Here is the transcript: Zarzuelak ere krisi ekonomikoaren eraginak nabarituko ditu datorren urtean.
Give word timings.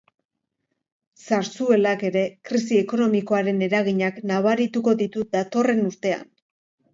Zarzuelak 1.27 2.05
ere 2.09 2.23
krisi 2.51 2.79
ekonomikoaren 2.85 3.61
eraginak 3.67 4.19
nabarituko 4.33 4.97
ditu 5.03 5.27
datorren 5.37 5.85
urtean. 5.93 6.27